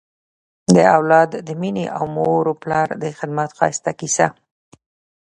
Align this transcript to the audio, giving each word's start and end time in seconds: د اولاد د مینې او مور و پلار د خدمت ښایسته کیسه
د 0.75 0.77
اولاد 0.97 1.31
د 1.47 1.49
مینې 1.61 1.85
او 1.97 2.03
مور 2.15 2.43
و 2.49 2.57
پلار 2.63 2.87
د 3.01 3.03
خدمت 3.17 3.49
ښایسته 3.57 3.91
کیسه 3.99 4.27